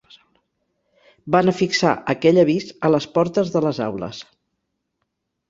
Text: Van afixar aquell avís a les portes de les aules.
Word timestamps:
Van 1.35 1.51
afixar 1.53 1.91
aquell 2.15 2.41
avís 2.45 2.65
a 2.89 2.91
les 2.95 3.07
portes 3.19 3.53
de 3.59 3.63
les 3.69 3.83
aules. 3.91 4.25